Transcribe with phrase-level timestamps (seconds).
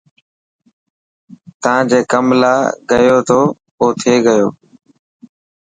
[1.61, 3.41] تا جي ڪم لاءِ گيو ٿو
[3.81, 4.47] او ٿي گيو.